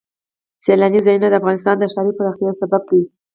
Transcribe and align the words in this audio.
سیلاني 0.65 0.99
ځایونه 1.05 1.27
د 1.29 1.33
افغانستان 1.41 1.75
د 1.79 1.83
ښاري 1.93 2.11
پراختیا 2.17 2.45
یو 2.49 2.59
سبب 2.61 2.81
دی. 2.91 3.01